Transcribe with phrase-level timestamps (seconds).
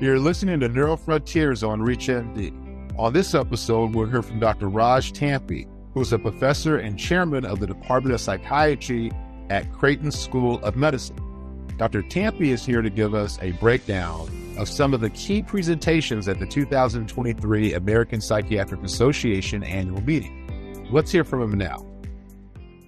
[0.00, 2.98] You're listening to Neuro Frontiers on ReachMD.
[2.98, 4.68] On this episode, we'll hear from Dr.
[4.68, 9.12] Raj Tampi, who is a professor and chairman of the Department of Psychiatry
[9.50, 11.16] at Creighton School of Medicine.
[11.78, 12.02] Dr.
[12.02, 14.28] Tampi is here to give us a breakdown
[14.58, 20.88] of some of the key presentations at the 2023 American Psychiatric Association annual meeting.
[20.90, 21.86] Let's hear from him now.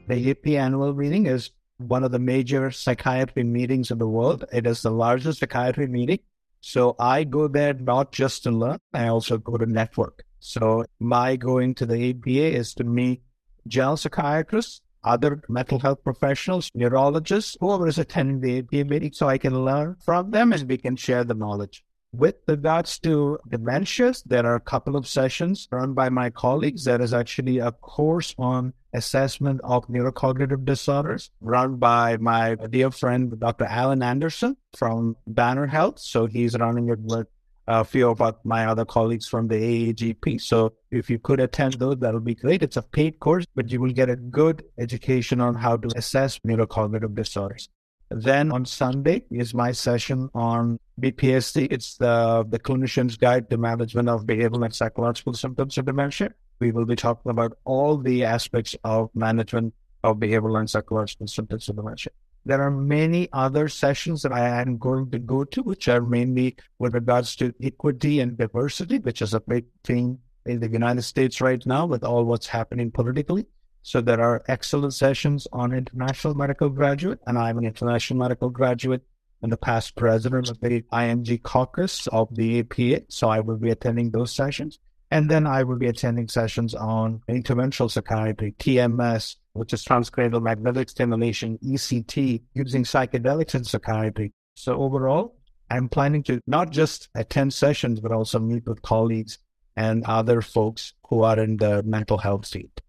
[0.09, 4.45] The AP annual meeting is one of the major psychiatry meetings in the world.
[4.53, 6.19] It is the largest psychiatry meeting
[6.61, 10.25] so I go there not just to learn, I also go to network.
[10.41, 13.23] So my going to the APA is to meet
[13.67, 19.39] general psychiatrists, other mental health professionals, neurologists, whoever is attending the APA meeting, so I
[19.39, 21.85] can learn from them and we can share the knowledge.
[22.17, 26.85] With regards to dementias, there are a couple of sessions run by my colleagues.
[26.85, 33.39] There is actually a course on assessment of neurocognitive disorders run by my dear friend,
[33.39, 33.67] Dr.
[33.67, 35.99] Alan Anderson from Banner Health.
[35.99, 37.27] So he's running it with
[37.69, 40.41] a few of my other colleagues from the AAGP.
[40.41, 42.63] So if you could attend those, that'll be great.
[42.63, 46.39] It's a paid course, but you will get a good education on how to assess
[46.39, 47.69] neurocognitive disorders.
[48.11, 51.69] Then on Sunday is my session on BPSD.
[51.71, 56.33] It's the, the clinician's guide to management of behavioral and psychological symptoms of dementia.
[56.61, 61.69] We will be talking about all the aspects of management of behavioral and psychological symptoms
[61.69, 62.13] of dementia.
[62.45, 66.55] There are many other sessions that I am going to go to, which are mainly
[66.79, 71.41] with regards to equity and diversity, which is a big thing in the United States
[71.41, 73.47] right now with all what's happening politically.
[73.87, 79.03] So there are excellent sessions on international medical graduate, and I'm an international medical graduate
[79.43, 83.05] and the past president of the IMG caucus of the APA.
[83.09, 84.81] So I will be attending those sessions.
[85.13, 90.89] And then I will be attending sessions on interventional psychiatry, TMS, which is transcranial magnetic
[90.89, 94.33] stimulation, ECT, using psychedelics in psychiatry.
[94.57, 95.37] So overall,
[95.71, 99.39] I'm planning to not just attend sessions, but also meet with colleagues
[99.77, 102.83] and other folks who are in the mental health field.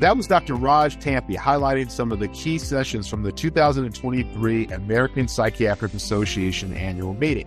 [0.00, 0.54] That was Dr.
[0.54, 7.12] Raj Tampi highlighting some of the key sessions from the 2023 American Psychiatric Association annual
[7.12, 7.46] meeting.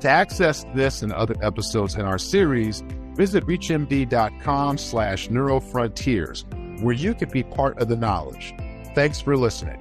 [0.00, 2.82] To access this and other episodes in our series,
[3.16, 8.54] visit reachmd.com slash neurofrontiers, where you can be part of the knowledge.
[8.94, 9.78] Thanks for listening.